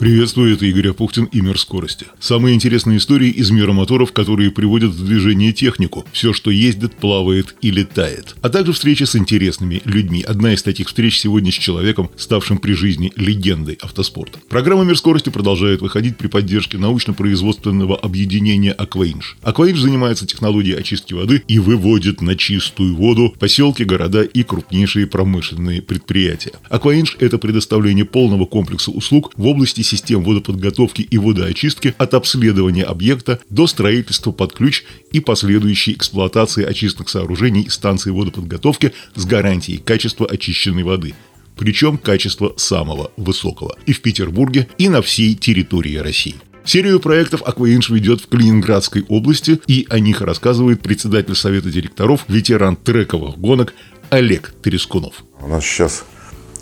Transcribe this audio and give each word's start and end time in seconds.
Приветствую, 0.00 0.54
это 0.54 0.64
Игорь 0.64 0.88
Апухтин 0.88 1.26
и 1.26 1.42
«Мир 1.42 1.58
скорости». 1.58 2.06
Самые 2.18 2.54
интересные 2.54 2.96
истории 2.96 3.28
из 3.28 3.50
мира 3.50 3.72
моторов, 3.72 4.12
которые 4.12 4.50
приводят 4.50 4.92
в 4.92 5.04
движение 5.04 5.52
технику. 5.52 6.06
Все, 6.10 6.32
что 6.32 6.50
ездит, 6.50 6.94
плавает 6.94 7.54
и 7.60 7.70
летает. 7.70 8.34
А 8.40 8.48
также 8.48 8.72
встречи 8.72 9.04
с 9.04 9.14
интересными 9.14 9.82
людьми. 9.84 10.22
Одна 10.22 10.54
из 10.54 10.62
таких 10.62 10.86
встреч 10.86 11.18
сегодня 11.18 11.52
с 11.52 11.54
человеком, 11.54 12.08
ставшим 12.16 12.56
при 12.56 12.72
жизни 12.72 13.12
легендой 13.14 13.74
автоспорта. 13.74 14.38
Программа 14.48 14.84
«Мир 14.84 14.96
скорости» 14.96 15.28
продолжает 15.28 15.82
выходить 15.82 16.16
при 16.16 16.28
поддержке 16.28 16.78
научно-производственного 16.78 17.94
объединения 17.94 18.72
«Акваинж». 18.72 19.36
«Акваинж» 19.42 19.80
занимается 19.80 20.26
технологией 20.26 20.78
очистки 20.78 21.12
воды 21.12 21.42
и 21.46 21.58
выводит 21.58 22.22
на 22.22 22.36
чистую 22.36 22.96
воду 22.96 23.34
поселки, 23.38 23.84
города 23.84 24.22
и 24.22 24.44
крупнейшие 24.44 25.06
промышленные 25.06 25.82
предприятия. 25.82 26.52
«Акваинж»— 26.70 27.18
это 27.20 27.36
предоставление 27.36 28.06
полного 28.06 28.46
комплекса 28.46 28.92
услуг 28.92 29.32
в 29.36 29.46
области 29.46 29.89
систем 29.90 30.22
водоподготовки 30.22 31.02
и 31.02 31.18
водоочистки 31.18 31.94
от 31.98 32.14
обследования 32.14 32.84
объекта 32.84 33.40
до 33.50 33.66
строительства 33.66 34.32
под 34.32 34.52
ключ 34.52 34.84
и 35.12 35.20
последующей 35.20 35.92
эксплуатации 35.92 36.64
очистных 36.64 37.08
сооружений 37.08 37.62
и 37.62 37.70
станций 37.70 38.12
водоподготовки 38.12 38.92
с 39.14 39.24
гарантией 39.24 39.78
качества 39.78 40.26
очищенной 40.26 40.82
воды 40.82 41.14
причем 41.56 41.98
качества 41.98 42.54
самого 42.56 43.10
высокого 43.18 43.76
и 43.84 43.92
в 43.92 44.00
Петербурге, 44.00 44.66
и 44.78 44.88
на 44.88 45.02
всей 45.02 45.34
территории 45.34 45.96
России. 45.96 46.36
Серию 46.64 47.00
проектов 47.00 47.42
«Акваинж» 47.44 47.90
ведет 47.90 48.22
в 48.22 48.28
Калининградской 48.28 49.04
области, 49.08 49.60
и 49.66 49.86
о 49.90 49.98
них 49.98 50.22
рассказывает 50.22 50.80
председатель 50.80 51.34
Совета 51.34 51.70
директоров, 51.70 52.24
ветеран 52.28 52.76
трековых 52.76 53.38
гонок 53.38 53.74
Олег 54.08 54.54
Трескунов. 54.62 55.22
У 55.40 55.48
нас 55.48 55.62
сейчас 55.64 56.04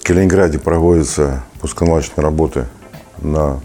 в 0.00 0.02
Калининграде 0.02 0.58
проводятся 0.58 1.44
пусконаладочные 1.60 2.24
работы 2.24 2.66
на 3.22 3.60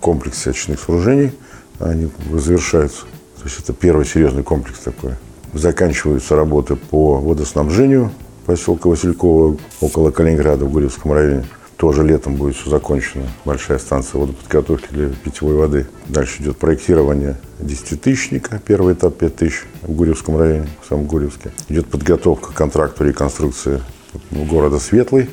комплексе 0.00 0.50
очистных 0.50 0.80
сооружений. 0.80 1.32
Они 1.78 2.10
завершаются. 2.32 3.02
То 3.36 3.44
есть 3.44 3.60
это 3.60 3.72
первый 3.72 4.06
серьезный 4.06 4.42
комплекс 4.42 4.80
такой. 4.80 5.12
Заканчиваются 5.52 6.36
работы 6.36 6.76
по 6.76 7.18
водоснабжению 7.18 8.10
поселка 8.46 8.88
Василькова 8.88 9.56
около 9.80 10.10
Калининграда 10.10 10.64
в 10.64 10.72
Гурьевском 10.72 11.12
районе. 11.12 11.44
Тоже 11.76 12.02
летом 12.04 12.36
будет 12.36 12.56
все 12.56 12.70
закончено. 12.70 13.24
Большая 13.44 13.78
станция 13.78 14.18
водоподготовки 14.18 14.88
для 14.90 15.08
питьевой 15.08 15.56
воды. 15.56 15.86
Дальше 16.08 16.42
идет 16.42 16.56
проектирование 16.56 17.36
десятитысячника. 17.60 18.62
Первый 18.64 18.94
этап 18.94 19.18
5 19.18 19.36
тысяч 19.36 19.64
в 19.82 19.92
Гурьевском 19.92 20.38
районе, 20.38 20.68
в 20.82 20.88
самом 20.88 21.04
Гурьевске. 21.04 21.52
Идет 21.68 21.86
подготовка 21.88 22.52
к 22.52 22.54
контракту 22.54 23.04
реконструкции 23.04 23.82
города 24.30 24.78
Светлый, 24.78 25.28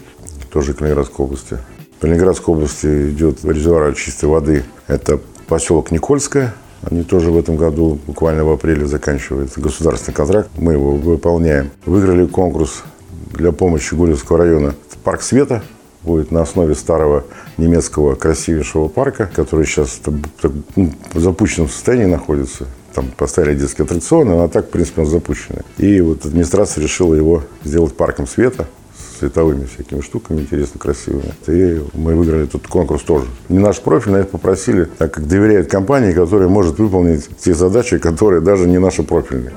тоже 0.52 0.74
Калининградской 0.74 1.26
области. 1.26 1.60
Калининградской 2.04 2.54
области 2.54 3.12
идет 3.12 3.46
резервуар 3.46 3.96
чистой 3.96 4.26
воды. 4.26 4.66
Это 4.88 5.22
поселок 5.48 5.90
Никольское. 5.90 6.54
Они 6.82 7.02
тоже 7.02 7.32
в 7.32 7.38
этом 7.38 7.56
году, 7.56 7.98
буквально 8.06 8.44
в 8.44 8.52
апреле, 8.52 8.86
заканчивают 8.86 9.54
государственный 9.56 10.14
контракт. 10.14 10.50
Мы 10.58 10.74
его 10.74 10.98
выполняем. 10.98 11.72
Выиграли 11.86 12.26
конкурс 12.26 12.84
для 13.32 13.54
помощи 13.54 13.94
Гурьевского 13.94 14.40
района. 14.40 14.76
Парк 15.06 15.22
света 15.22 15.64
будет 16.02 16.30
на 16.30 16.42
основе 16.42 16.76
старого 16.76 17.24
немецкого 17.58 18.16
красивейшего 18.16 18.90
парка, 18.90 19.32
который 19.34 19.66
сейчас 19.66 20.02
ну, 20.76 20.92
в 21.14 21.20
запущенном 21.22 21.70
состоянии 21.70 22.12
находится. 22.12 22.68
Там 22.94 23.12
поставили 23.16 23.56
детские 23.56 23.86
аттракционы, 23.86 24.44
а 24.44 24.50
так, 24.50 24.68
в 24.68 24.72
принципе, 24.72 25.04
он 25.04 25.08
запущенный. 25.08 25.62
И 25.78 26.02
вот 26.02 26.26
администрация 26.26 26.84
решила 26.84 27.14
его 27.16 27.44
сделать 27.64 27.96
парком 27.96 28.28
света 28.28 28.68
световыми 29.20 29.66
всякими 29.66 30.02
штуками 30.02 30.42
интересно 30.42 30.80
красивыми. 30.80 31.34
И 31.48 31.82
мы 31.94 32.16
выиграли 32.16 32.44
этот 32.44 32.68
конкурс 32.68 33.04
тоже. 33.04 33.26
Не 33.50 33.60
наш 33.60 33.80
профиль, 33.80 34.12
но 34.12 34.18
это 34.20 34.30
попросили, 34.30 34.86
так 34.98 35.14
как 35.14 35.28
доверяют 35.28 35.70
компании, 35.70 36.14
которая 36.14 36.48
может 36.48 36.80
выполнить 36.80 37.30
те 37.38 37.54
задачи, 37.54 37.98
которые 37.98 38.42
даже 38.42 38.68
не 38.68 38.80
наши 38.80 39.04
профильные. 39.04 39.54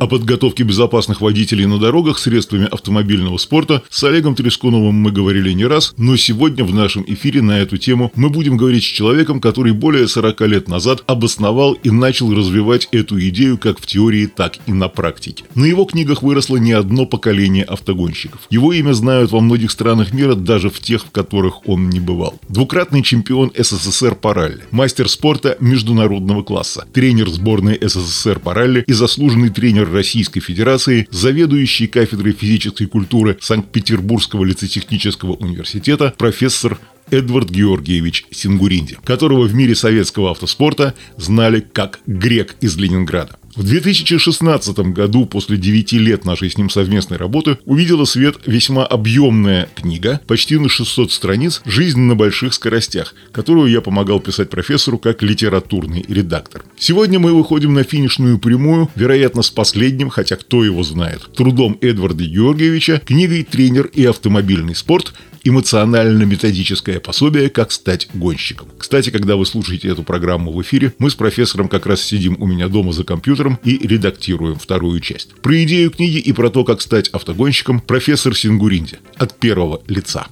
О 0.00 0.06
подготовке 0.06 0.62
безопасных 0.62 1.20
водителей 1.20 1.66
на 1.66 1.78
дорогах 1.78 2.18
средствами 2.18 2.66
автомобильного 2.70 3.36
спорта 3.36 3.82
с 3.90 4.02
Олегом 4.02 4.34
Трескуновым 4.34 4.94
мы 4.94 5.12
говорили 5.12 5.52
не 5.52 5.66
раз, 5.66 5.92
но 5.98 6.16
сегодня 6.16 6.64
в 6.64 6.72
нашем 6.72 7.04
эфире 7.06 7.42
на 7.42 7.60
эту 7.60 7.76
тему 7.76 8.10
мы 8.14 8.30
будем 8.30 8.56
говорить 8.56 8.82
с 8.82 8.86
человеком, 8.86 9.42
который 9.42 9.72
более 9.72 10.08
40 10.08 10.40
лет 10.48 10.68
назад 10.68 11.04
обосновал 11.06 11.74
и 11.74 11.90
начал 11.90 12.34
развивать 12.34 12.88
эту 12.92 13.20
идею 13.28 13.58
как 13.58 13.78
в 13.78 13.84
теории, 13.84 14.24
так 14.24 14.56
и 14.66 14.72
на 14.72 14.88
практике. 14.88 15.44
На 15.54 15.66
его 15.66 15.84
книгах 15.84 16.22
выросло 16.22 16.56
не 16.56 16.72
одно 16.72 17.04
поколение 17.04 17.64
автогонщиков. 17.64 18.40
Его 18.48 18.72
имя 18.72 18.94
знают 18.94 19.30
во 19.32 19.40
многих 19.40 19.70
странах 19.70 20.14
мира, 20.14 20.34
даже 20.34 20.70
в 20.70 20.80
тех, 20.80 21.04
в 21.04 21.10
которых 21.10 21.68
он 21.68 21.90
не 21.90 22.00
бывал. 22.00 22.40
Двукратный 22.48 23.02
чемпион 23.02 23.52
СССР 23.54 24.14
по 24.14 24.32
ралли, 24.32 24.64
мастер 24.70 25.10
спорта 25.10 25.58
международного 25.60 26.42
класса, 26.42 26.86
тренер 26.90 27.28
сборной 27.28 27.78
СССР 27.82 28.38
по 28.38 28.54
ралли 28.54 28.82
и 28.86 28.94
заслуженный 28.94 29.50
тренер 29.50 29.89
Российской 29.92 30.40
Федерации, 30.40 31.08
заведующий 31.10 31.86
кафедрой 31.86 32.32
физической 32.32 32.86
культуры 32.86 33.36
Санкт-Петербургского 33.40 34.44
лицетехнического 34.44 35.32
университета 35.32 36.14
профессор 36.16 36.78
Эдвард 37.10 37.50
Георгиевич 37.50 38.26
Сингуринди, 38.30 38.96
которого 39.04 39.44
в 39.44 39.54
мире 39.54 39.74
советского 39.74 40.30
автоспорта 40.30 40.94
знали 41.16 41.60
как 41.60 42.00
грек 42.06 42.54
из 42.60 42.76
Ленинграда. 42.76 43.39
В 43.56 43.64
2016 43.64 44.78
году, 44.94 45.26
после 45.26 45.56
9 45.56 45.92
лет 45.94 46.24
нашей 46.24 46.50
с 46.50 46.56
ним 46.56 46.70
совместной 46.70 47.16
работы, 47.16 47.58
увидела 47.64 48.04
свет 48.04 48.36
весьма 48.46 48.86
объемная 48.86 49.68
книга, 49.74 50.20
почти 50.28 50.56
на 50.56 50.68
600 50.68 51.10
страниц 51.10 51.60
«Жизнь 51.64 51.98
на 52.00 52.14
больших 52.14 52.54
скоростях», 52.54 53.14
которую 53.32 53.70
я 53.70 53.80
помогал 53.80 54.20
писать 54.20 54.50
профессору 54.50 54.98
как 54.98 55.22
литературный 55.22 56.04
редактор. 56.08 56.64
Сегодня 56.78 57.18
мы 57.18 57.34
выходим 57.34 57.74
на 57.74 57.82
финишную 57.82 58.38
прямую, 58.38 58.88
вероятно, 58.94 59.42
с 59.42 59.50
последним, 59.50 60.10
хотя 60.10 60.36
кто 60.36 60.64
его 60.64 60.84
знает, 60.84 61.32
трудом 61.34 61.76
Эдварда 61.80 62.24
Георгиевича, 62.24 63.02
книгой 63.04 63.42
«Тренер 63.42 63.86
и 63.86 64.04
автомобильный 64.04 64.76
спорт», 64.76 65.12
эмоционально-методическое 65.44 67.00
пособие 67.00 67.50
«Как 67.50 67.72
стать 67.72 68.08
гонщиком». 68.14 68.68
Кстати, 68.78 69.10
когда 69.10 69.36
вы 69.36 69.46
слушаете 69.46 69.88
эту 69.88 70.02
программу 70.02 70.52
в 70.52 70.60
эфире, 70.62 70.94
мы 70.98 71.10
с 71.10 71.14
профессором 71.14 71.68
как 71.68 71.86
раз 71.86 72.02
сидим 72.02 72.36
у 72.40 72.46
меня 72.46 72.68
дома 72.68 72.92
за 72.92 73.04
компьютером 73.04 73.58
и 73.64 73.78
редактируем 73.86 74.58
вторую 74.58 75.00
часть. 75.00 75.34
Про 75.42 75.62
идею 75.64 75.90
книги 75.90 76.18
и 76.18 76.32
про 76.32 76.50
то, 76.50 76.64
как 76.64 76.80
стать 76.80 77.08
автогонщиком 77.08 77.80
профессор 77.80 78.36
Сингуринди 78.36 78.98
от 79.16 79.38
первого 79.38 79.82
лица. 79.86 80.26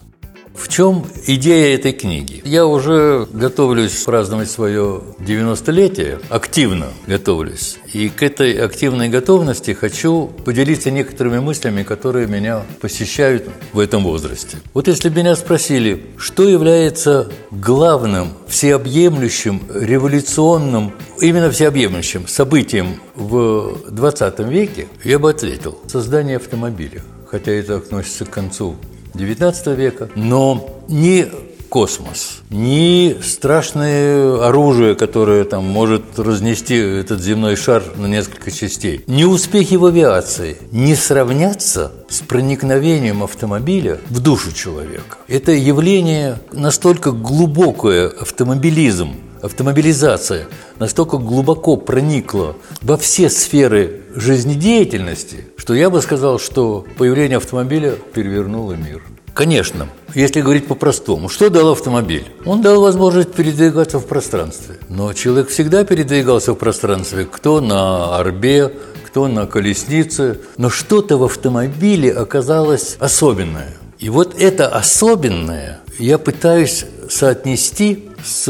В 0.58 0.68
чем 0.68 1.06
идея 1.26 1.76
этой 1.76 1.92
книги? 1.92 2.42
Я 2.44 2.66
уже 2.66 3.28
готовлюсь 3.32 4.02
праздновать 4.02 4.50
свое 4.50 5.02
90-летие, 5.20 6.20
активно 6.28 6.88
готовлюсь. 7.06 7.78
И 7.92 8.08
к 8.08 8.24
этой 8.24 8.54
активной 8.54 9.08
готовности 9.08 9.70
хочу 9.70 10.26
поделиться 10.44 10.90
некоторыми 10.90 11.38
мыслями, 11.38 11.84
которые 11.84 12.26
меня 12.26 12.64
посещают 12.80 13.48
в 13.72 13.78
этом 13.78 14.02
возрасте. 14.02 14.58
Вот 14.74 14.88
если 14.88 15.08
бы 15.10 15.20
меня 15.20 15.36
спросили, 15.36 16.06
что 16.16 16.48
является 16.48 17.30
главным, 17.52 18.32
всеобъемлющим, 18.48 19.62
революционным, 19.72 20.92
именно 21.20 21.52
всеобъемлющим 21.52 22.26
событием 22.26 23.00
в 23.14 23.90
20 23.90 24.40
веке, 24.40 24.88
я 25.04 25.20
бы 25.20 25.30
ответил– 25.30 25.78
создание 25.86 26.36
автомобиля. 26.36 27.02
Хотя 27.30 27.52
это 27.52 27.76
относится 27.76 28.24
к 28.24 28.30
концу 28.30 28.76
XIX 29.14 29.74
века, 29.74 30.08
но 30.14 30.82
ни 30.88 31.26
космос, 31.68 32.40
ни 32.50 33.16
страшное 33.22 34.46
оружие, 34.46 34.94
которое 34.94 35.44
там 35.44 35.64
может 35.64 36.18
разнести 36.18 36.76
этот 36.76 37.20
земной 37.20 37.56
шар 37.56 37.82
на 37.96 38.06
несколько 38.06 38.50
частей, 38.50 39.04
ни 39.06 39.24
успехи 39.24 39.74
в 39.74 39.84
авиации. 39.84 40.56
Не 40.72 40.94
сравнятся 40.94 41.92
с 42.08 42.20
проникновением 42.20 43.22
автомобиля 43.22 43.98
в 44.08 44.20
душу 44.20 44.52
человека. 44.52 45.18
Это 45.28 45.52
явление 45.52 46.38
настолько 46.52 47.12
глубокое, 47.12 48.08
автомобилизм, 48.08 49.16
автомобилизация 49.42 50.46
настолько 50.78 51.18
глубоко 51.18 51.76
проникла 51.76 52.56
во 52.82 52.96
все 52.96 53.30
сферы 53.30 54.02
жизнедеятельности, 54.20 55.46
что 55.56 55.74
я 55.74 55.90
бы 55.90 56.00
сказал, 56.02 56.38
что 56.38 56.84
появление 56.96 57.36
автомобиля 57.38 57.92
перевернуло 58.12 58.72
мир. 58.72 59.02
Конечно, 59.34 59.86
если 60.14 60.40
говорить 60.40 60.66
по-простому, 60.66 61.28
что 61.28 61.48
дал 61.48 61.70
автомобиль? 61.70 62.24
Он 62.44 62.60
дал 62.60 62.80
возможность 62.80 63.32
передвигаться 63.32 64.00
в 64.00 64.06
пространстве. 64.06 64.76
Но 64.88 65.12
человек 65.12 65.48
всегда 65.50 65.84
передвигался 65.84 66.54
в 66.54 66.56
пространстве. 66.56 67.24
Кто 67.24 67.60
на 67.60 68.18
орбе, 68.18 68.72
кто 69.06 69.28
на 69.28 69.46
колеснице. 69.46 70.40
Но 70.56 70.70
что-то 70.70 71.18
в 71.18 71.24
автомобиле 71.24 72.12
оказалось 72.12 72.96
особенное. 72.98 73.76
И 74.00 74.10
вот 74.10 74.34
это 74.40 74.68
особенное 74.68 75.80
я 75.98 76.18
пытаюсь 76.18 76.84
соотнести 77.08 78.10
с 78.24 78.48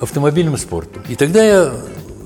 автомобильным 0.00 0.56
спортом. 0.56 1.02
И 1.08 1.16
тогда 1.16 1.44
я 1.44 1.72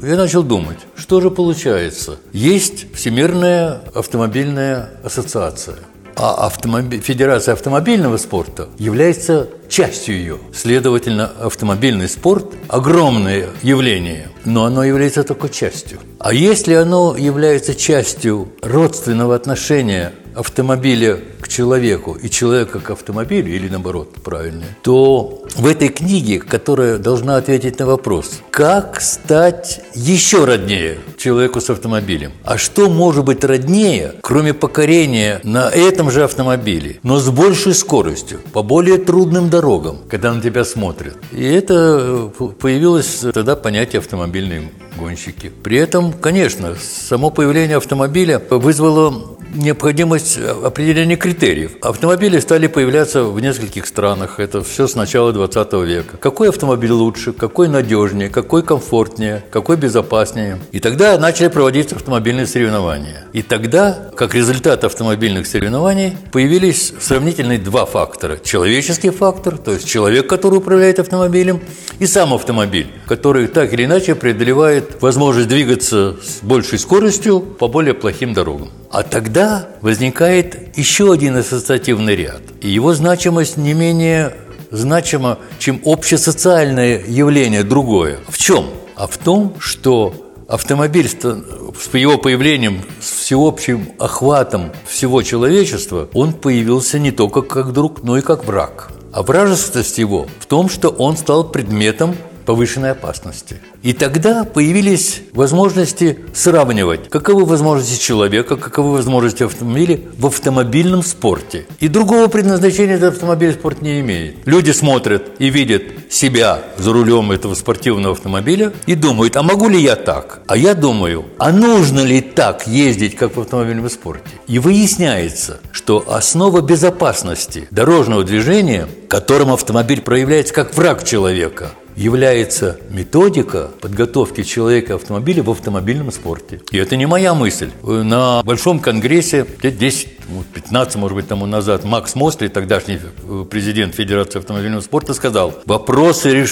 я 0.04 0.16
начал 0.16 0.42
думать, 0.42 0.78
что 0.96 1.20
же 1.20 1.30
получается. 1.30 2.18
Есть 2.32 2.94
Всемирная 2.94 3.80
автомобильная 3.94 4.90
ассоциация– 5.02 5.76
а 6.16 6.46
автомобиль, 6.46 7.00
Федерация 7.00 7.54
автомобильного 7.54 8.16
спорта 8.16 8.68
является 8.78 9.48
частью 9.68 10.16
ее. 10.16 10.38
Следовательно, 10.52 11.30
автомобильный 11.40 12.08
спорт– 12.08 12.52
огромное 12.68 13.48
явление, 13.62 14.28
но 14.44 14.64
оно 14.64 14.84
является 14.84 15.24
только 15.24 15.48
частью. 15.48 15.98
А 16.20 16.32
если 16.32 16.74
оно 16.74 17.16
является 17.16 17.74
частью 17.74 18.48
родственного 18.62 19.34
отношения 19.34 20.12
автомобиля 20.34 21.19
к 21.40 21.48
человеку 21.48 22.14
и 22.14 22.28
человека 22.31 22.81
к 22.81 22.90
автомобилю, 22.90 23.54
или 23.54 23.69
наоборот, 23.69 24.14
правильно, 24.22 24.64
то 24.82 25.44
в 25.56 25.66
этой 25.66 25.88
книге, 25.88 26.40
которая 26.40 26.98
должна 26.98 27.36
ответить 27.36 27.78
на 27.78 27.86
вопрос, 27.86 28.40
как 28.50 29.00
стать 29.00 29.82
еще 29.94 30.44
роднее 30.44 30.98
человеку 31.19 31.60
с 31.60 31.70
автомобилем, 31.70 32.32
а 32.44 32.58
что 32.58 32.88
может 32.88 33.25
быть 33.25 33.44
роднее, 33.44 34.14
кроме 34.22 34.54
покорения 34.54 35.40
на 35.44 35.69
этом 35.70 36.10
же 36.10 36.25
автомобиле, 36.25 36.98
но 37.02 37.19
с 37.19 37.28
большей 37.28 37.75
скоростью, 37.75 38.40
по 38.52 38.62
более 38.62 38.98
трудным 38.98 39.50
дорогам, 39.50 39.98
когда 40.08 40.32
на 40.32 40.40
тебя 40.40 40.64
смотрят. 40.64 41.16
И 41.32 41.44
это 41.44 42.31
э, 42.38 42.44
появилось 42.60 43.25
тогда 43.32 43.56
понятие 43.56 44.00
автомобильные 44.00 44.70
гонщики. 44.96 45.50
При 45.62 45.76
этом, 45.76 46.12
конечно, 46.12 46.76
само 46.76 47.31
появление 47.31 47.76
автомобиля 47.76 48.40
вызвало 48.50 49.33
необходимость 49.54 50.38
определения 50.38 51.16
критериев. 51.16 51.72
Автомобили 51.80 52.38
стали 52.38 52.66
появляться 52.66 53.24
в 53.24 53.40
нескольких 53.40 53.86
странах. 53.86 54.40
Это 54.40 54.62
все 54.62 54.86
с 54.86 54.94
начала 54.94 55.32
20 55.32 55.72
века. 55.84 56.16
Какой 56.16 56.48
автомобиль 56.48 56.92
лучше, 56.92 57.32
какой 57.32 57.68
надежнее, 57.68 58.28
какой 58.28 58.62
комфортнее, 58.62 59.44
какой 59.50 59.76
безопаснее. 59.76 60.58
И 60.72 60.80
тогда 60.80 61.18
начали 61.18 61.48
проводиться 61.48 61.96
автомобильные 61.96 62.46
соревнования. 62.46 63.24
И 63.32 63.42
тогда, 63.42 64.10
как 64.16 64.34
результат 64.34 64.84
автомобильных 64.84 65.46
соревнований, 65.46 66.16
появились 66.32 66.92
сравнительные 67.00 67.58
два 67.58 67.86
фактора. 67.86 68.38
Человеческий 68.42 69.10
фактор, 69.10 69.58
то 69.58 69.72
есть 69.72 69.86
человек, 69.86 70.28
который 70.28 70.58
управляет 70.58 70.98
автомобилем, 70.98 71.60
и 71.98 72.06
сам 72.06 72.34
автомобиль, 72.34 72.88
который 73.06 73.46
так 73.46 73.72
или 73.72 73.84
иначе 73.84 74.14
преодолевает 74.14 75.00
возможность 75.00 75.48
двигаться 75.48 76.16
с 76.22 76.42
большей 76.42 76.78
скоростью 76.78 77.40
по 77.40 77.68
более 77.68 77.94
плохим 77.94 78.34
дорогам. 78.34 78.70
А 78.94 79.02
тогда 79.02 79.67
возникает 79.81 80.79
еще 80.79 81.12
один 81.12 81.37
ассоциативный 81.37 82.14
ряд. 82.14 82.43
И 82.61 82.70
его 82.70 82.94
значимость 82.94 83.56
не 83.56 83.75
менее 83.75 84.37
значима, 84.70 85.41
чем 85.58 85.81
общесоциальное 85.85 87.02
явление 87.05 87.64
другое. 87.64 88.20
В 88.29 88.38
чем? 88.38 88.67
А 88.94 89.08
в 89.08 89.19
том, 89.19 89.56
что 89.58 90.14
автомобиль 90.46 91.08
с 91.08 91.94
его 91.94 92.19
появлением, 92.19 92.82
с 93.00 93.11
всеобщим 93.11 93.88
охватом 93.99 94.70
всего 94.87 95.23
человечества, 95.23 96.08
он 96.14 96.32
появился 96.32 97.00
не 97.00 97.11
только 97.11 97.43
как 97.43 97.73
друг, 97.73 98.05
но 98.05 98.17
и 98.17 98.20
как 98.20 98.44
враг. 98.44 98.93
А 99.12 99.25
вражественность 99.25 99.99
его 99.99 100.29
в 100.38 100.46
том, 100.46 100.69
что 100.69 100.91
он 100.91 101.17
стал 101.17 101.43
предметом 101.43 102.14
повышенной 102.44 102.93
опасности. 102.93 103.61
И 103.82 103.93
тогда 103.93 104.44
появились 104.44 105.23
возможности 105.32 106.19
сравнивать, 106.35 107.08
каковы 107.11 107.44
возможности 107.44 108.02
человека, 108.02 108.56
каковы 108.56 108.93
возможности 108.93 109.43
автомобиля 109.43 110.00
в 110.19 110.26
автомобильном 110.26 111.02
спорте. 111.02 111.67
И 111.81 111.88
другого 111.88 112.29
предназначения 112.29 112.94
этот 112.96 113.14
автомобиль 113.14 113.52
спорт 113.52 113.82
не 113.82 114.00
имеет. 114.00 114.37
Люди 114.46 114.70
смотрят 114.70 115.32
и 115.38 115.50
видят 115.50 115.82
себя 116.11 116.62
за 116.79 116.93
рулем 116.93 117.32
этого 117.32 117.55
спортивного 117.55 118.14
автомобиля 118.14 118.73
и 118.87 118.94
думают, 118.94 119.37
а 119.37 119.43
могу 119.43 119.69
ли 119.69 119.81
я 119.81 119.96
так? 119.96 120.41
А 120.46 120.56
я 120.56 120.75
думаю, 120.75 121.26
а 121.38 121.52
нужно 121.52 122.00
ли 122.00 122.20
так 122.20 122.67
ездить, 122.67 123.17
как 123.17 123.37
в 123.37 123.41
автомобильном 123.41 123.91
спорте? 123.91 124.31
И 124.46 124.58
выясняется, 124.58 125.61
что 125.73 126.05
основа 126.08 126.61
безопасности 126.61 127.69
дорожного 127.70 128.25
движения, 128.25 128.88
которым 129.08 129.52
автомобиль 129.52 130.00
проявляется 130.00 130.55
как 130.55 130.75
враг 130.75 131.05
человека– 131.05 131.70
является 131.96 132.79
методика 132.91 133.70
подготовки 133.81 134.43
человека 134.43 134.94
автомобиля 134.96 135.43
в 135.43 135.50
автомобильном 135.50 136.11
спорте. 136.12 136.61
И 136.70 136.76
это 136.76 136.96
не 136.96 137.06
моя 137.06 137.35
мысль. 137.35 137.70
На 137.82 138.43
большом 138.43 138.81
конгрессе 138.81 139.46
лет 139.62 139.79
10, 139.79 140.08
15, 140.55 140.96
может 140.96 141.17
быть, 141.17 141.29
тому 141.29 141.46
назад 141.46 141.85
Макс 141.85 142.14
Мосли, 142.14 142.49
тогдашний 142.49 142.99
э, 142.99 143.44
президент 143.49 143.94
Федерации 143.94 144.38
автомобильного 144.38 144.81
спорта, 144.81 145.14
сказал, 145.14 145.55
вопросы 145.67 146.46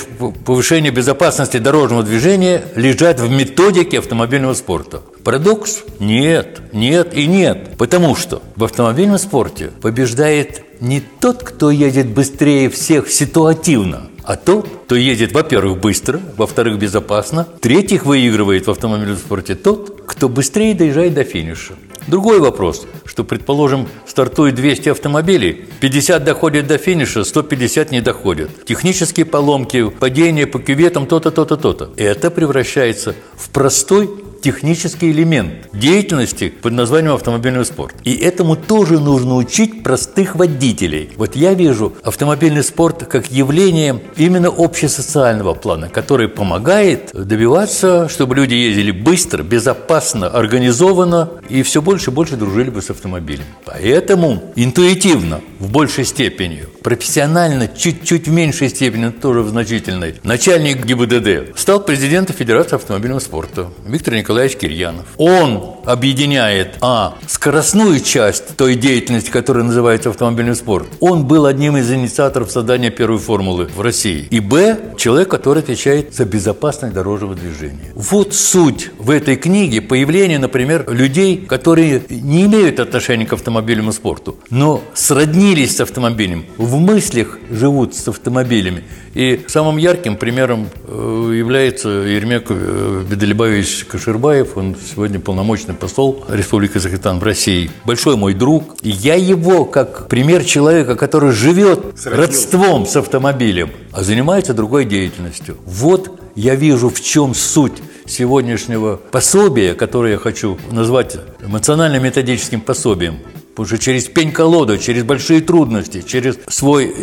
повышения 0.44 0.90
безопасности 0.90 1.58
дорожного 1.58 2.02
движения 2.02 2.64
лежат 2.76 3.20
в 3.20 3.30
методике 3.30 3.98
автомобильного 3.98 4.54
спорта. 4.54 5.02
Парадокс? 5.24 5.84
Нет, 6.00 6.60
нет 6.72 7.14
и 7.14 7.26
нет. 7.26 7.76
Потому 7.78 8.16
что 8.16 8.42
в 8.56 8.64
автомобильном 8.64 9.18
спорте 9.18 9.70
побеждает 9.80 10.64
не 10.80 11.00
тот, 11.00 11.42
кто 11.44 11.70
едет 11.70 12.08
быстрее 12.08 12.68
всех 12.68 13.08
ситуативно, 13.08 14.08
а 14.24 14.36
тот, 14.36 14.68
кто 14.84 14.94
едет, 14.94 15.32
во-первых, 15.32 15.80
быстро, 15.80 16.20
во-вторых, 16.36 16.78
безопасно, 16.78 17.46
третьих 17.60 18.04
выигрывает 18.06 18.66
в 18.66 18.70
автомобильном 18.70 19.16
спорте 19.16 19.54
тот, 19.54 20.02
кто 20.06 20.28
быстрее 20.28 20.74
доезжает 20.74 21.14
до 21.14 21.24
финиша. 21.24 21.74
Другой 22.06 22.40
вопрос, 22.40 22.86
что, 23.04 23.22
предположим, 23.22 23.88
стартует 24.06 24.56
200 24.56 24.88
автомобилей, 24.88 25.66
50 25.80 26.24
доходят 26.24 26.66
до 26.66 26.78
финиша, 26.78 27.22
150 27.24 27.90
не 27.92 28.00
доходят. 28.00 28.64
Технические 28.64 29.24
поломки, 29.24 29.88
падения 29.88 30.46
по 30.46 30.58
кюветам, 30.58 31.06
то-то, 31.06 31.30
то-то, 31.30 31.56
то-то. 31.56 31.90
Это 31.96 32.30
превращается 32.30 33.14
в 33.36 33.50
простой 33.50 34.10
технический 34.42 35.10
элемент 35.10 35.52
деятельности 35.72 36.48
под 36.48 36.72
названием 36.72 37.14
автомобильный 37.14 37.64
спорт. 37.64 37.94
И 38.04 38.14
этому 38.16 38.56
тоже 38.56 38.98
нужно 38.98 39.36
учить 39.36 39.82
простых 39.82 40.34
водителей. 40.34 41.10
Вот 41.16 41.36
я 41.36 41.54
вижу 41.54 41.94
автомобильный 42.02 42.64
спорт 42.64 43.06
как 43.06 43.30
явление 43.30 44.00
именно 44.16 44.48
общесоциального 44.48 45.54
плана, 45.54 45.88
который 45.88 46.28
помогает 46.28 47.10
добиваться, 47.12 48.08
чтобы 48.08 48.34
люди 48.34 48.54
ездили 48.54 48.90
быстро, 48.90 49.42
безопасно, 49.42 50.26
организованно 50.26 51.30
и 51.48 51.62
все 51.62 51.80
больше 51.80 52.10
и 52.10 52.14
больше 52.14 52.36
дружили 52.36 52.70
бы 52.70 52.82
с 52.82 52.90
автомобилем. 52.90 53.44
Поэтому 53.64 54.52
интуитивно, 54.56 55.40
в 55.60 55.70
большей 55.70 56.04
степени, 56.04 56.64
профессионально, 56.82 57.68
чуть-чуть 57.68 58.26
в 58.26 58.32
меньшей 58.32 58.68
степени, 58.68 59.10
тоже 59.10 59.42
в 59.42 59.48
значительной, 59.48 60.16
начальник 60.24 60.84
ГИБДД 60.84 61.56
стал 61.58 61.80
президентом 61.80 62.34
Федерации 62.34 62.74
автомобильного 62.76 63.20
спорта 63.20 63.68
Виктор 63.86 64.14
Николаевич 64.14 64.31
Николаевич 64.32 64.56
Кирьянов. 64.56 65.04
Он 65.18 65.76
объединяет, 65.84 66.78
а, 66.80 67.18
скоростную 67.26 68.00
часть 68.00 68.56
той 68.56 68.76
деятельности, 68.76 69.30
которая 69.30 69.64
называется 69.64 70.08
автомобильный 70.08 70.54
спорт. 70.54 70.86
Он 71.00 71.26
был 71.26 71.44
одним 71.44 71.76
из 71.76 71.92
инициаторов 71.92 72.50
создания 72.50 72.90
первой 72.90 73.18
формулы 73.18 73.68
в 73.76 73.80
России. 73.82 74.26
И, 74.30 74.40
б, 74.40 74.94
человек, 74.96 75.28
который 75.28 75.62
отвечает 75.62 76.14
за 76.14 76.24
безопасность 76.24 76.94
дорожного 76.94 77.34
движения. 77.34 77.92
Вот 77.94 78.32
суть 78.32 78.90
в 78.98 79.10
этой 79.10 79.36
книге 79.36 79.82
появление, 79.82 80.38
например, 80.38 80.90
людей, 80.90 81.36
которые 81.36 82.02
не 82.08 82.46
имеют 82.46 82.80
отношения 82.80 83.26
к 83.26 83.34
автомобильному 83.34 83.92
спорту, 83.92 84.38
но 84.48 84.82
сроднились 84.94 85.76
с 85.76 85.80
автомобилем, 85.80 86.46
в 86.56 86.78
мыслях 86.78 87.38
живут 87.50 87.94
с 87.94 88.08
автомобилями. 88.08 88.84
И 89.14 89.44
самым 89.46 89.76
ярким 89.76 90.16
примером 90.16 90.68
э, 90.86 91.32
является 91.36 91.88
Ермек 91.90 92.46
э, 92.48 93.04
Беделебаевич 93.10 93.84
Каширбаев. 93.84 94.21
Он 94.22 94.76
сегодня 94.76 95.18
полномочный 95.18 95.74
посол 95.74 96.24
Республики 96.28 96.74
Казахстан 96.74 97.18
в 97.18 97.24
России. 97.24 97.70
Большой 97.84 98.16
мой 98.16 98.34
друг. 98.34 98.76
И 98.80 98.88
я 98.88 99.16
его 99.16 99.64
как 99.64 100.06
пример 100.06 100.44
человека, 100.44 100.94
который 100.94 101.32
живет 101.32 101.96
родством 102.04 102.86
с 102.86 102.94
автомобилем, 102.94 103.72
а 103.90 104.04
занимается 104.04 104.54
другой 104.54 104.84
деятельностью. 104.84 105.56
Вот 105.66 106.20
я 106.36 106.54
вижу, 106.54 106.88
в 106.88 107.00
чем 107.00 107.34
суть 107.34 107.82
сегодняшнего 108.06 108.96
пособия, 108.96 109.74
которое 109.74 110.12
я 110.12 110.18
хочу 110.18 110.56
назвать 110.70 111.16
эмоционально-методическим 111.44 112.60
пособием. 112.60 113.18
Потому 113.50 113.66
что 113.66 113.78
через 113.78 114.04
пень-колоду, 114.04 114.78
через 114.78 115.02
большие 115.02 115.40
трудности, 115.40 116.00
через 116.00 116.38
свой 116.48 116.94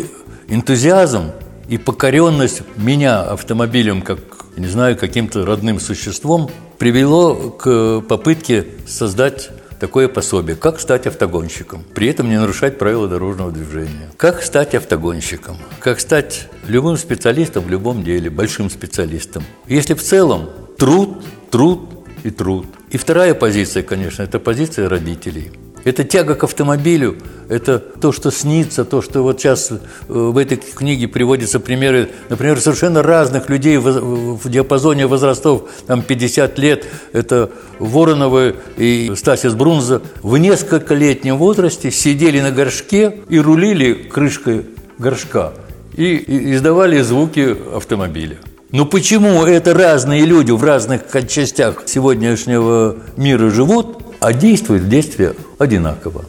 энтузиазм 0.48 1.32
и 1.68 1.76
покоренность 1.76 2.62
меня 2.76 3.20
автомобилем, 3.20 4.00
как, 4.00 4.18
не 4.60 4.68
знаю, 4.68 4.96
каким-то 4.96 5.44
родным 5.46 5.80
существом, 5.80 6.50
привело 6.78 7.50
к 7.50 8.02
попытке 8.02 8.66
создать 8.86 9.50
такое 9.80 10.08
пособие. 10.08 10.56
Как 10.56 10.78
стать 10.78 11.06
автогонщиком, 11.06 11.82
при 11.94 12.08
этом 12.08 12.28
не 12.28 12.38
нарушать 12.38 12.78
правила 12.78 13.08
дорожного 13.08 13.50
движения. 13.50 14.10
Как 14.16 14.42
стать 14.42 14.74
автогонщиком, 14.74 15.56
как 15.80 15.98
стать 16.00 16.48
любым 16.66 16.96
специалистом 16.98 17.64
в 17.64 17.70
любом 17.70 18.04
деле, 18.04 18.28
большим 18.28 18.70
специалистом. 18.70 19.42
Если 19.66 19.94
в 19.94 20.02
целом 20.02 20.50
труд, 20.78 21.24
труд 21.50 21.88
и 22.22 22.30
труд. 22.30 22.66
И 22.90 22.98
вторая 22.98 23.34
позиция, 23.34 23.82
конечно, 23.82 24.22
это 24.22 24.38
позиция 24.38 24.88
родителей. 24.88 25.52
Это 25.84 26.04
тяга 26.04 26.34
к 26.34 26.44
автомобилю, 26.44 27.16
это 27.48 27.78
то, 27.78 28.12
что 28.12 28.30
снится, 28.30 28.84
то, 28.84 29.02
что 29.02 29.22
вот 29.22 29.40
сейчас 29.40 29.70
э, 29.70 29.76
в 30.08 30.36
этой 30.36 30.56
книге 30.56 31.08
приводятся 31.08 31.58
примеры, 31.58 32.10
например, 32.28 32.60
совершенно 32.60 33.02
разных 33.02 33.48
людей 33.48 33.78
в 33.78 34.48
диапазоне 34.48 35.06
возрастов, 35.06 35.64
там 35.86 36.02
50 36.02 36.58
лет, 36.58 36.86
это 37.12 37.50
Вороновы 37.78 38.56
и 38.76 39.12
Стасис 39.16 39.54
Брунза, 39.54 40.02
в 40.22 40.36
нескольколетнем 40.36 41.38
возрасте 41.38 41.90
сидели 41.90 42.40
на 42.40 42.50
горшке 42.50 43.20
и 43.28 43.38
рулили 43.38 43.94
крышкой 43.94 44.66
горшка 44.98 45.52
и 45.96 46.52
издавали 46.54 47.00
звуки 47.00 47.56
автомобиля. 47.74 48.38
Но 48.70 48.84
почему 48.84 49.44
это 49.44 49.74
разные 49.74 50.24
люди 50.24 50.52
в 50.52 50.62
разных 50.62 51.02
частях 51.28 51.82
сегодняшнего 51.86 52.96
мира 53.16 53.50
живут, 53.50 54.09
а 54.20 54.32
действуют 54.32 54.84
в 54.84 54.88
действии 54.88 55.30
одинаково? 55.58 56.24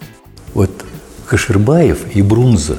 Вот 0.54 0.72
Каширбаев 1.28 2.16
и 2.16 2.22
Брунза 2.22 2.78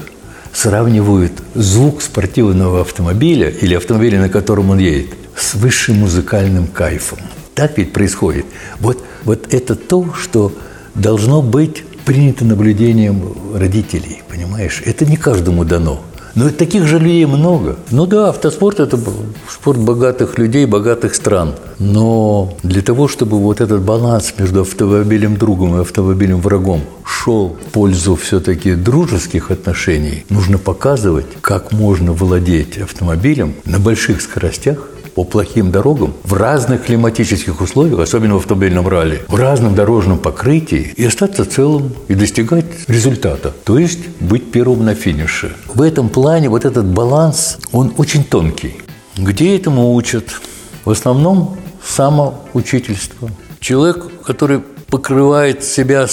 сравнивают 0.52 1.32
звук 1.54 2.02
спортивного 2.02 2.80
автомобиля 2.82 3.48
или 3.48 3.74
автомобиля, 3.74 4.20
на 4.20 4.28
котором 4.28 4.70
он 4.70 4.78
едет, 4.78 5.10
с 5.36 5.54
высшим 5.54 5.96
музыкальным 6.00 6.66
кайфом. 6.66 7.18
Так 7.54 7.78
ведь 7.78 7.92
происходит. 7.92 8.46
Вот, 8.80 9.02
вот 9.24 9.52
это 9.54 9.74
то, 9.74 10.12
что 10.14 10.52
должно 10.94 11.42
быть 11.42 11.84
принято 12.04 12.44
наблюдением 12.44 13.34
родителей, 13.54 14.22
понимаешь? 14.28 14.82
Это 14.84 15.06
не 15.06 15.16
каждому 15.16 15.64
дано. 15.64 16.02
Но 16.34 16.50
таких 16.50 16.86
же 16.86 16.98
людей 16.98 17.26
много. 17.26 17.76
Ну 17.90 18.06
да, 18.06 18.30
автоспорт– 18.30 18.80
это 18.80 18.98
спорт 19.48 19.78
богатых 19.78 20.38
людей, 20.38 20.66
богатых 20.66 21.14
стран. 21.14 21.54
Но 21.78 22.56
для 22.62 22.82
того, 22.82 23.08
чтобы 23.08 23.38
вот 23.38 23.60
этот 23.60 23.82
баланс 23.82 24.34
между 24.38 24.62
автомобилем 24.62 25.36
другом 25.36 25.76
и 25.76 25.80
автомобилем 25.80 26.40
врагом 26.40 26.82
шел 27.04 27.56
в 27.60 27.72
пользу 27.72 28.16
все-таки 28.16 28.74
дружеских 28.74 29.50
отношений, 29.50 30.24
нужно 30.30 30.58
показывать, 30.58 31.26
как 31.40 31.72
можно 31.72 32.12
владеть 32.12 32.78
автомобилем 32.78 33.54
на 33.64 33.78
больших 33.78 34.22
скоростях, 34.22 34.88
по 35.14 35.24
плохим 35.24 35.70
дорогам 35.70 36.14
в 36.24 36.32
разных 36.34 36.84
климатических 36.84 37.60
условиях, 37.60 38.00
особенно 38.00 38.34
в 38.34 38.38
автомобильном 38.38 38.88
ралли, 38.88 39.22
в 39.28 39.34
разном 39.34 39.74
дорожном 39.74 40.18
покрытии 40.18 40.94
и 40.96 41.04
остаться 41.04 41.44
целым 41.44 41.92
и 42.08 42.14
достигать 42.14 42.64
результата, 42.88 43.52
то 43.64 43.78
есть 43.78 44.00
быть 44.20 44.50
первым 44.50 44.84
на 44.84 44.94
финише. 44.94 45.52
В 45.74 45.82
этом 45.82 46.08
плане 46.08 46.48
вот 46.48 46.64
этот 46.64 46.86
баланс, 46.86 47.58
он 47.72 47.92
очень 47.96 48.24
тонкий. 48.24 48.76
Где 49.16 49.56
этому 49.56 49.94
учат? 49.94 50.24
В 50.84 50.90
основном 50.90 51.56
самоучительство. 51.84 53.30
Человек, 53.60 54.06
который 54.24 54.60
покрывает 54.92 55.64
себя 55.64 56.06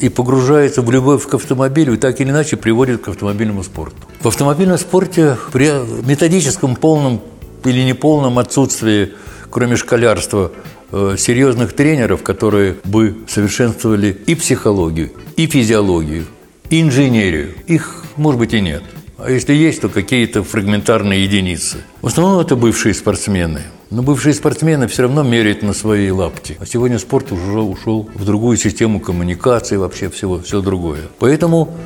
и 0.00 0.08
погружается 0.08 0.80
в 0.80 0.90
любовь 0.90 1.26
к 1.26 1.34
автомобилю, 1.34 1.98
так 1.98 2.20
или 2.20 2.30
иначе 2.30 2.56
приводит 2.56 3.02
к 3.02 3.08
автомобильному 3.08 3.62
спорту. 3.62 3.96
В 4.20 4.28
автомобильном 4.28 4.78
спорте 4.78 5.36
при 5.52 5.70
методическом 6.06 6.74
полном 6.76 7.20
или 7.66 7.82
неполном 7.82 8.38
отсутствии, 8.38 9.12
кроме 9.50 9.76
школярства, 9.76 10.52
э, 10.92 11.16
серьезных 11.18 11.72
тренеров, 11.72 12.22
которые 12.22 12.76
бы 12.84 13.16
совершенствовали 13.28 14.16
и 14.26 14.34
психологию, 14.34 15.10
и 15.36 15.46
физиологию, 15.46 16.26
и 16.70 16.80
инженерию. 16.80 17.54
Их, 17.66 18.04
может 18.16 18.38
быть, 18.38 18.54
и 18.54 18.60
нет. 18.60 18.82
А 19.16 19.30
если 19.30 19.54
есть, 19.54 19.80
то 19.80 19.88
какие-то 19.88 20.42
фрагментарные 20.42 21.22
единицы. 21.24 21.78
В 22.02 22.08
основном 22.08 22.40
это 22.40 22.56
бывшие 22.56 22.94
спортсмены. 22.94 23.62
Но 23.90 24.02
бывшие 24.02 24.34
спортсмены 24.34 24.88
все 24.88 25.02
равно 25.02 25.22
меряют 25.22 25.62
на 25.62 25.72
свои 25.72 26.10
лапти. 26.10 26.56
А 26.60 26.66
сегодня 26.66 26.98
спорт 26.98 27.30
уже 27.30 27.60
ушел 27.60 28.10
в 28.12 28.24
другую 28.24 28.56
систему 28.56 28.98
коммуникации, 28.98 29.76
вообще 29.76 30.10
всего, 30.10 30.40
все 30.40 30.60
другое. 30.60 31.02
Поэтому 31.20 31.76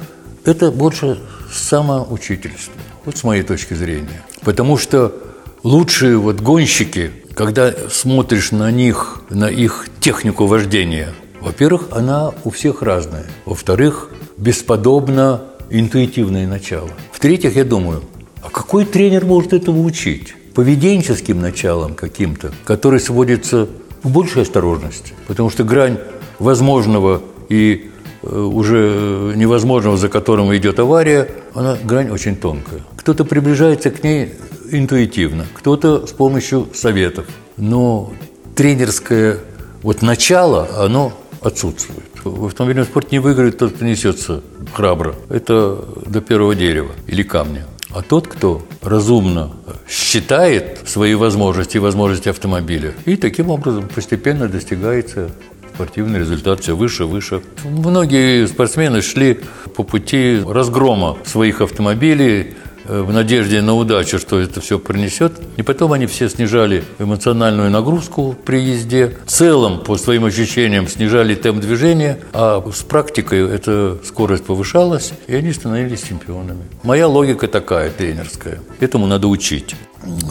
это 0.45 0.71
больше 0.71 1.21
самоучительство. 1.53 2.73
Вот 3.05 3.19
с 3.19 3.25
моей 3.25 3.43
точки 3.43 3.75
зрения. 3.75 4.25
Потому 4.43 4.79
что 4.79 5.13
лучшие 5.63 6.17
вот 6.17 6.41
гонщики, 6.41 7.11
когда 7.35 7.73
смотришь 7.91 8.53
на 8.53 8.71
них, 8.71 9.23
на 9.31 9.49
их 9.49 9.87
технику 10.01 10.47
вождения, 10.47 11.11
во-первых, 11.41 11.89
она 11.93 12.33
у 12.45 12.51
всех 12.51 12.83
разная. 12.83 13.27
Во-вторых, 13.45 14.11
бесподобно 14.37 15.43
интуитивное 15.71 16.47
начало. 16.47 16.91
В-третьих, 17.13 17.57
я 17.57 17.65
думаю, 17.65 18.03
а 18.43 18.51
какой 18.51 18.85
тренер 18.85 19.25
может 19.25 19.53
этому 19.53 19.85
учить? 19.85 20.35
Поведенческим 20.55 21.41
началом 21.41 21.95
каким-то, 21.95 22.53
который 22.65 22.99
сводится 22.99 23.69
в 24.03 24.11
большей 24.11 24.43
осторожности. 24.43 25.15
Потому 25.27 25.51
что 25.51 25.63
грань 25.65 25.99
возможного 26.39 27.23
и 27.49 27.91
э, 28.23 28.37
уже 28.37 29.33
невозможного, 29.37 29.97
за 29.97 30.09
которым 30.09 30.55
идет 30.57 30.79
авария, 30.79 31.29
она 31.55 31.77
грань 31.83 32.11
очень 32.11 32.35
тонкая. 32.35 32.81
Кто-то 32.97 33.25
приближается 33.25 33.91
к 33.91 34.03
ней 34.03 34.35
интуитивно, 34.71 35.47
кто-то 35.55 36.07
с 36.07 36.13
помощью 36.13 36.69
советов. 36.75 37.27
Но 37.57 38.13
тренерское 38.55 39.39
вот 39.83 40.03
начало, 40.03 40.69
оно 40.79 41.13
отсутствует. 41.41 42.05
В 42.25 42.47
автомобильном 42.47 42.85
спорте 42.85 43.11
не 43.13 43.19
выиграет 43.21 43.59
тот, 43.59 43.73
кто 43.73 43.85
несется 43.85 44.43
храбро. 44.73 45.15
Это 45.31 45.85
до 46.07 46.21
первого 46.21 46.55
дерева 46.55 46.91
или 47.07 47.23
камня. 47.23 47.67
А 47.91 48.03
тот, 48.03 48.29
кто 48.29 48.63
разумно 48.83 49.51
считает 49.89 50.81
свои 50.87 51.15
возможности 51.15 51.79
и 51.79 51.81
возможности 51.81 52.29
автомобиля, 52.29 52.93
и 53.07 53.17
таким 53.17 53.51
образом 53.51 53.89
постепенно 53.89 54.49
достигается 54.49 55.31
спортивный 55.73 56.19
результат 56.19 56.61
все 56.61 56.77
выше, 56.77 57.05
выше. 57.05 57.41
Многие 57.65 58.47
спортсмены 58.47 59.01
шли 59.01 59.41
по 59.77 59.85
пути 59.85 60.43
разгрома 60.45 61.17
своих 61.25 61.61
автомобилей, 61.61 62.57
в 62.89 63.13
надежде 63.13 63.61
на 63.61 63.75
удачу, 63.75 64.19
что 64.19 64.41
это 64.41 64.61
все 64.61 64.79
принесет. 64.79 65.33
И 65.57 65.63
потом 65.63 65.93
они 65.93 66.07
все 66.07 66.29
снижали 66.29 66.85
эмоциональную 66.99 67.71
нагрузку 67.71 68.37
при 68.45 68.61
езде. 68.61 69.17
В 69.27 69.31
целом, 69.31 69.81
по 69.81 69.97
своим 69.97 70.25
ощущениям, 70.25 70.89
снижали 70.89 71.35
темп 71.35 71.61
движения, 71.61 72.19
а 72.33 72.65
с 72.73 72.83
практикой 72.83 73.49
эта 73.49 73.99
скорость 74.05 74.45
повышалась, 74.45 75.13
и 75.27 75.35
они 75.35 75.53
становились 75.53 76.03
чемпионами. 76.03 76.63
Моя 76.83 77.07
логика 77.07 77.47
такая, 77.47 77.91
тренерская. 77.91 78.61
Этому 78.81 79.07
надо 79.07 79.29
учить. 79.29 79.77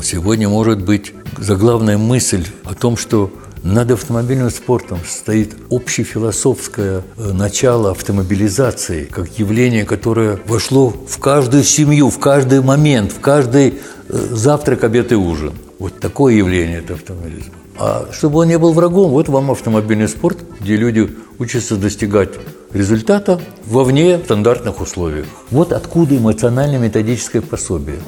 Сегодня 0.01 0.49
может 0.49 0.81
быть 0.81 1.13
заглавная 1.37 1.97
мысль 1.97 2.45
о 2.63 2.73
том, 2.73 2.97
что 2.97 3.31
над 3.63 3.91
автомобильным 3.91 4.49
спортом 4.49 4.99
стоит 5.07 5.55
общефилософское 5.69 7.03
э, 7.17 7.31
начало 7.33 7.91
автомобилизации, 7.91 9.05
как 9.05 9.39
явление, 9.39 9.85
которое 9.85 10.39
вошло 10.45 10.89
в 10.89 11.17
каждую 11.19 11.63
семью, 11.63 12.09
в 12.09 12.19
каждый 12.19 12.61
момент, 12.61 13.11
в 13.11 13.19
каждый 13.19 13.75
э, 14.09 14.17
завтрак, 14.31 14.83
обед 14.83 15.11
и 15.11 15.15
ужин. 15.15 15.53
Вот 15.79 15.99
такое 15.99 16.35
явление 16.35 16.79
это 16.79 16.93
автомобилизм. 16.93 17.51
А 17.79 18.07
чтобы 18.11 18.39
он 18.39 18.47
не 18.47 18.57
был 18.57 18.73
врагом, 18.73 19.11
вот 19.11 19.29
вам 19.29 19.51
автомобильный 19.51 20.07
спорт, 20.07 20.37
где 20.59 20.75
люди 20.75 21.15
учатся 21.37 21.75
достигать 21.75 22.29
результата 22.73 23.39
вовне 23.65 24.17
стандартных 24.17 24.81
условиях. 24.81 25.27
Вот 25.51 25.71
откуда 25.71 26.17
эмоционально-методическое 26.17 27.41
пособие. 27.41 27.99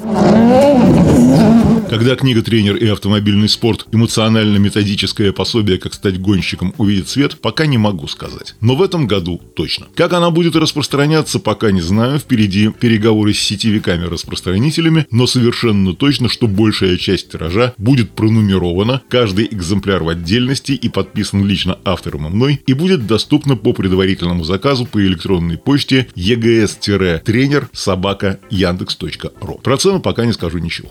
Когда 1.90 2.14
книга 2.14 2.40
«Тренер 2.40 2.76
и 2.76 2.86
автомобильный 2.86 3.48
спорт. 3.48 3.86
Эмоционально-методическое 3.90 5.32
пособие, 5.32 5.76
как 5.76 5.92
стать 5.92 6.20
гонщиком» 6.20 6.72
увидит 6.78 7.08
свет, 7.08 7.40
пока 7.40 7.66
не 7.66 7.78
могу 7.78 8.06
сказать. 8.06 8.54
Но 8.60 8.76
в 8.76 8.82
этом 8.82 9.08
году 9.08 9.40
точно. 9.56 9.88
Как 9.96 10.12
она 10.12 10.30
будет 10.30 10.54
распространяться, 10.54 11.40
пока 11.40 11.72
не 11.72 11.80
знаю. 11.80 12.20
Впереди 12.20 12.70
переговоры 12.70 13.34
с 13.34 13.40
сетевиками-распространителями, 13.40 15.08
но 15.10 15.26
совершенно 15.26 15.92
точно, 15.92 16.28
что 16.28 16.46
большая 16.46 16.96
часть 16.96 17.32
тиража 17.32 17.74
будет 17.76 18.12
пронумерована, 18.12 19.02
каждый 19.08 19.48
экземпляр 19.50 20.04
в 20.04 20.08
отдельности 20.10 20.72
и 20.72 20.88
подписан 20.88 21.44
лично 21.44 21.76
автором 21.84 22.28
и 22.28 22.30
мной, 22.30 22.62
и 22.68 22.72
будет 22.72 23.08
доступна 23.08 23.56
по 23.56 23.72
предварительному 23.72 24.44
заказу 24.44 24.86
по 24.86 25.04
электронной 25.04 25.58
почте 25.58 26.06
egs-тренер 26.14 27.68
собака 27.72 28.38
яндекс.ру. 28.48 29.60
Про 29.62 29.76
цену 29.76 29.98
пока 30.00 30.24
не 30.24 30.32
скажу 30.32 30.58
ничего. 30.58 30.90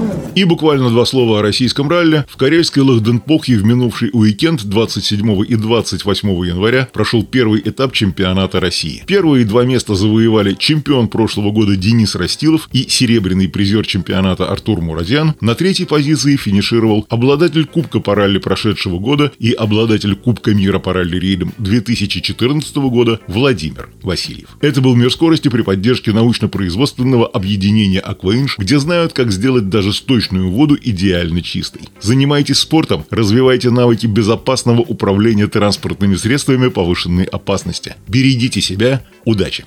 И 0.33 0.45
буквально 0.45 0.89
два 0.89 1.05
слова 1.05 1.39
о 1.39 1.41
российском 1.41 1.89
ралли. 1.89 2.23
В 2.29 2.37
карельской 2.37 2.83
Лахденпохе 2.83 3.57
в 3.57 3.65
минувший 3.65 4.11
уикенд 4.13 4.63
27 4.63 5.43
и 5.45 5.55
28 5.55 6.29
января 6.45 6.87
прошел 6.93 7.23
первый 7.23 7.61
этап 7.65 7.91
чемпионата 7.91 8.61
России. 8.61 9.03
Первые 9.05 9.43
два 9.43 9.65
места 9.65 9.93
завоевали 9.93 10.53
чемпион 10.53 11.09
прошлого 11.09 11.51
года 11.51 11.75
Денис 11.75 12.15
Растилов 12.15 12.69
и 12.71 12.87
серебряный 12.87 13.49
призер 13.49 13.85
чемпионата 13.85 14.47
Артур 14.47 14.79
Муразян. 14.79 15.33
На 15.41 15.53
третьей 15.53 15.85
позиции 15.85 16.37
финишировал 16.37 17.05
обладатель 17.09 17.65
Кубка 17.65 17.99
по 17.99 18.15
ралли 18.15 18.37
прошедшего 18.37 18.99
года 18.99 19.33
и 19.37 19.51
обладатель 19.51 20.15
Кубка 20.15 20.53
мира 20.53 20.79
по 20.79 20.93
ралли-рейдам 20.93 21.51
2014 21.57 22.73
года 22.77 23.19
Владимир 23.27 23.89
Васильев. 24.01 24.55
Это 24.61 24.79
был 24.79 24.95
мир 24.95 25.11
скорости 25.11 25.49
при 25.49 25.61
поддержке 25.61 26.13
научно-производственного 26.13 27.27
объединения 27.27 27.99
«Акваинж», 27.99 28.57
где 28.57 28.79
знают, 28.79 29.11
как 29.11 29.33
сделать 29.33 29.67
даже 29.67 29.91
с 29.91 29.99
той 29.99 30.20
сточную 30.21 30.51
воду 30.51 30.77
идеально 30.79 31.41
чистой. 31.41 31.89
Занимайтесь 31.99 32.59
спортом, 32.59 33.05
развивайте 33.09 33.71
навыки 33.71 34.05
безопасного 34.05 34.81
управления 34.81 35.47
транспортными 35.47 36.15
средствами 36.15 36.69
повышенной 36.69 37.23
опасности. 37.23 37.95
Берегите 38.07 38.61
себя. 38.61 39.01
Удачи! 39.25 39.65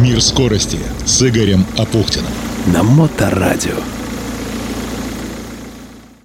Мир 0.00 0.20
скорости 0.22 0.78
с 1.04 1.22
Игорем 1.28 1.64
Апухтиным. 1.76 2.30
На 2.72 2.82
Моторадио. 2.82 3.74